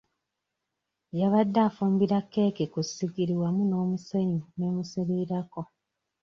Yabadde 1.19 1.63
fumbira 1.75 2.17
keeki 2.31 2.65
ku 2.73 2.79
ssigiri 2.87 3.33
wamu 3.41 3.63
n'omusenyu 3.67 4.41
n'emusiirirako. 4.57 5.61